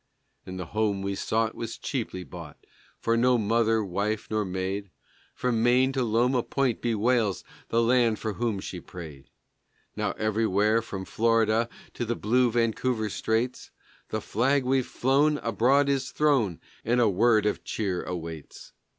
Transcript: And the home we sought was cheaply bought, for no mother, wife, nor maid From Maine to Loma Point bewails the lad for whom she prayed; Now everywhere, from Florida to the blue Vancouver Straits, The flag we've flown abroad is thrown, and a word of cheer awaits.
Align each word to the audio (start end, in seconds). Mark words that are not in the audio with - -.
And 0.47 0.59
the 0.59 0.65
home 0.73 1.03
we 1.03 1.13
sought 1.13 1.53
was 1.53 1.77
cheaply 1.77 2.23
bought, 2.23 2.57
for 2.97 3.15
no 3.15 3.37
mother, 3.37 3.85
wife, 3.85 4.29
nor 4.31 4.43
maid 4.43 4.89
From 5.35 5.61
Maine 5.61 5.91
to 5.91 6.03
Loma 6.03 6.41
Point 6.41 6.81
bewails 6.81 7.43
the 7.69 7.83
lad 7.83 8.17
for 8.17 8.33
whom 8.33 8.59
she 8.59 8.79
prayed; 8.79 9.29
Now 9.95 10.13
everywhere, 10.13 10.81
from 10.81 11.05
Florida 11.05 11.69
to 11.93 12.03
the 12.03 12.15
blue 12.15 12.49
Vancouver 12.49 13.11
Straits, 13.11 13.69
The 14.09 14.21
flag 14.21 14.63
we've 14.63 14.87
flown 14.87 15.37
abroad 15.37 15.87
is 15.87 16.09
thrown, 16.09 16.59
and 16.83 16.99
a 16.99 17.07
word 17.07 17.45
of 17.45 17.63
cheer 17.63 18.01
awaits. 18.01 18.73